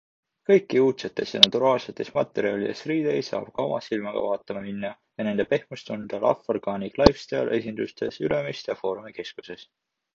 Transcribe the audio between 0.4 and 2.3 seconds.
Kõiki uudsetest ja naturaalsetest